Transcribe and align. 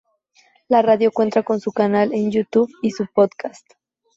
La 0.67 0.81
radio 0.81 1.11
cuenta 1.11 1.43
con 1.43 1.59
su 1.59 1.71
canal 1.71 2.11
en 2.15 2.31
Youtube 2.31 2.71
y 2.81 2.89
su 2.89 3.05
Podcast. 3.13 3.67